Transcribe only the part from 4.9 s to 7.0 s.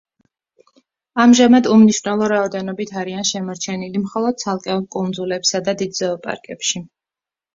კუნძულებსა და დიდ ზოოპარკებში.